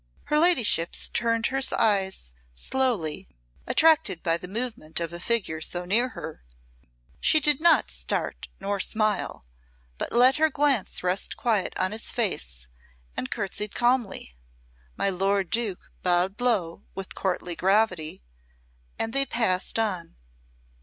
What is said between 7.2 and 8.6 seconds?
did not start